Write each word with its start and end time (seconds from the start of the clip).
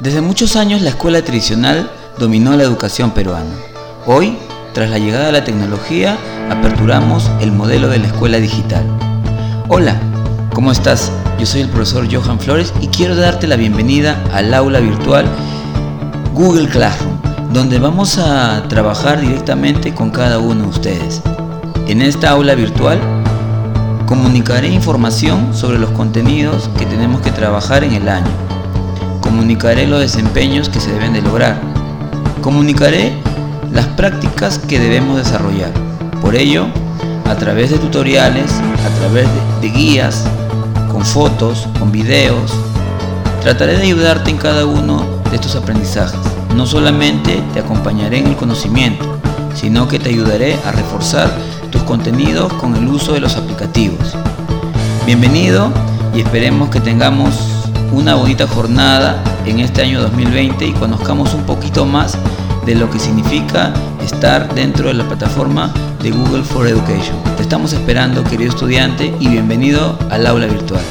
Desde 0.00 0.20
muchos 0.20 0.54
años 0.54 0.80
la 0.80 0.90
escuela 0.90 1.22
tradicional 1.22 1.90
dominó 2.20 2.56
la 2.56 2.62
educación 2.62 3.10
peruana. 3.10 3.50
Hoy, 4.06 4.38
tras 4.72 4.90
la 4.90 4.98
llegada 4.98 5.26
de 5.26 5.32
la 5.32 5.42
tecnología, 5.42 6.16
aperturamos 6.48 7.28
el 7.40 7.50
modelo 7.50 7.88
de 7.88 7.98
la 7.98 8.06
escuela 8.06 8.38
digital. 8.38 8.86
Hola, 9.66 10.00
¿cómo 10.54 10.70
estás? 10.70 11.10
Yo 11.40 11.46
soy 11.46 11.62
el 11.62 11.68
profesor 11.68 12.06
Johan 12.08 12.38
Flores 12.38 12.72
y 12.80 12.86
quiero 12.86 13.16
darte 13.16 13.48
la 13.48 13.56
bienvenida 13.56 14.22
al 14.32 14.54
aula 14.54 14.78
virtual 14.78 15.26
Google 16.32 16.68
Classroom, 16.68 17.18
donde 17.52 17.80
vamos 17.80 18.18
a 18.18 18.68
trabajar 18.68 19.20
directamente 19.20 19.96
con 19.96 20.10
cada 20.10 20.38
uno 20.38 20.62
de 20.62 20.68
ustedes. 20.68 21.22
En 21.88 22.02
esta 22.02 22.30
aula 22.30 22.54
virtual 22.54 23.00
comunicaré 24.06 24.68
información 24.68 25.52
sobre 25.56 25.80
los 25.80 25.90
contenidos 25.90 26.70
que 26.78 26.86
tenemos 26.86 27.20
que 27.20 27.32
trabajar 27.32 27.82
en 27.82 27.94
el 27.94 28.08
año 28.08 28.57
Comunicaré 29.20 29.86
los 29.86 30.00
desempeños 30.00 30.68
que 30.68 30.80
se 30.80 30.92
deben 30.92 31.12
de 31.12 31.22
lograr. 31.22 31.60
Comunicaré 32.42 33.12
las 33.72 33.86
prácticas 33.86 34.58
que 34.58 34.78
debemos 34.78 35.16
desarrollar. 35.16 35.72
Por 36.20 36.34
ello, 36.34 36.66
a 37.28 37.34
través 37.36 37.70
de 37.70 37.78
tutoriales, 37.78 38.52
a 38.52 38.98
través 39.00 39.28
de, 39.60 39.68
guías, 39.68 40.24
con 40.90 41.04
fotos, 41.04 41.68
con 41.78 41.92
videos, 41.92 42.54
trataré 43.42 43.76
de 43.76 43.82
ayudarte 43.82 44.30
en 44.30 44.38
cada 44.38 44.66
uno 44.66 45.04
de 45.30 45.36
estos 45.36 45.54
aprendizajes. 45.56 46.18
No 46.56 46.66
solamente 46.66 47.42
te 47.52 47.60
acompañaré 47.60 48.18
en 48.18 48.28
el 48.28 48.36
conocimiento, 48.36 49.18
sino 49.54 49.88
que 49.88 49.98
te 49.98 50.10
ayudaré 50.10 50.56
a 50.64 50.72
reforzar 50.72 51.30
tus 51.70 51.82
contenidos 51.82 52.52
con 52.54 52.74
el 52.76 52.88
uso 52.88 53.12
de 53.12 53.20
los 53.20 53.36
aplicativos. 53.36 54.16
Bienvenido 55.04 55.70
y 56.14 56.20
esperemos 56.20 56.70
que 56.70 56.80
tengamos 56.80 57.57
una 57.92 58.14
bonita 58.14 58.46
jornada 58.46 59.22
en 59.46 59.60
este 59.60 59.82
año 59.82 60.00
2020 60.02 60.66
y 60.66 60.72
conozcamos 60.72 61.34
un 61.34 61.44
poquito 61.44 61.84
más 61.84 62.18
de 62.66 62.74
lo 62.74 62.90
que 62.90 62.98
significa 62.98 63.72
estar 64.04 64.54
dentro 64.54 64.88
de 64.88 64.94
la 64.94 65.04
plataforma 65.04 65.72
de 66.02 66.10
Google 66.10 66.42
for 66.42 66.66
Education. 66.66 67.16
Te 67.36 67.42
estamos 67.42 67.72
esperando, 67.72 68.24
querido 68.24 68.50
estudiante, 68.50 69.14
y 69.18 69.28
bienvenido 69.28 69.98
al 70.10 70.26
aula 70.26 70.46
virtual. 70.46 70.82